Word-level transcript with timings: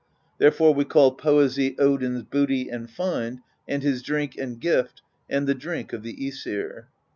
Therefore 0.39 0.73
we 0.73 0.83
call 0.83 1.11
poesy 1.11 1.77
Odin's 1.77 2.23
Booty 2.23 2.69
and 2.69 2.89
Find, 2.89 3.41
and 3.67 3.83
his 3.83 4.01
Drink 4.01 4.35
and 4.35 4.59
Gift, 4.59 5.03
and 5.29 5.45
the 5.45 5.53
Drink 5.53 5.93
of 5.93 6.01
the 6.01 6.15
iEsir." 6.17 6.85